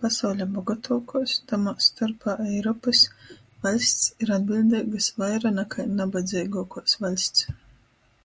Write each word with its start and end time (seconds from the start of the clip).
Pasauļa 0.00 0.46
bogotuokuos, 0.56 1.36
tamā 1.52 1.72
storpā 1.86 2.34
Eiropys, 2.48 3.04
vaļsts 3.64 4.12
ir 4.26 4.36
atbiļdeigys 4.38 5.10
vaira 5.24 5.54
nakai 5.62 5.90
nabadzeiguokuos 6.04 7.00
vaļsts. 7.08 7.50